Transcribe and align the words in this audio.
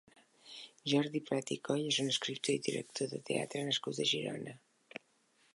Jordi 0.93 1.21
Prat 1.27 1.51
i 1.57 1.57
Coll 1.69 1.83
és 1.91 2.01
un 2.05 2.09
escriptor 2.15 2.57
i 2.61 2.63
director 2.71 3.15
de 3.15 3.23
teatre 3.31 3.65
nascut 3.71 4.03
a 4.07 4.11
Girona. 4.15 4.61